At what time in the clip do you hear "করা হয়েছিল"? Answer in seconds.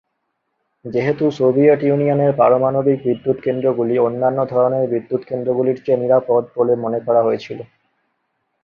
7.05-7.59